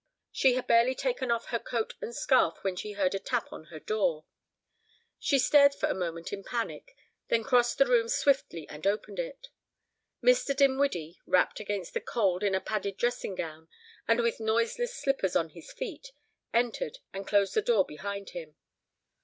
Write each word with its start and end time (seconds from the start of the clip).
She 0.31 0.55
had 0.55 0.65
barely 0.65 0.95
taken 0.95 1.29
off 1.29 1.49
her 1.53 1.59
coat 1.59 1.93
and 2.01 2.15
scarf 2.15 2.63
when 2.63 2.75
she 2.75 2.93
heard 2.93 3.13
a 3.13 3.19
tap 3.19 3.53
on 3.53 3.65
her 3.65 3.79
door. 3.79 4.25
She 5.19 5.37
stared 5.37 5.75
for 5.75 5.85
a 5.89 5.93
moment 5.93 6.33
in 6.33 6.43
panic, 6.43 6.95
then 7.27 7.43
crossed 7.43 7.77
the 7.77 7.85
room 7.85 8.09
swiftly 8.09 8.67
and 8.67 8.87
opened 8.87 9.19
it. 9.19 9.49
Mr. 10.23 10.55
Dinwiddie, 10.57 11.19
wrapped 11.27 11.59
against 11.59 11.93
the 11.93 12.01
cold 12.01 12.41
in 12.41 12.55
a 12.55 12.59
padded 12.59 12.97
dressing 12.97 13.35
gown 13.35 13.69
and 14.07 14.21
with 14.21 14.39
noiseless 14.39 14.95
slippers 14.97 15.35
on 15.35 15.49
his 15.49 15.71
feet, 15.71 16.13
entered 16.51 16.97
and 17.13 17.27
closed 17.27 17.53
the 17.53 17.61
door 17.61 17.85
behind 17.85 18.31
him. 18.31 18.55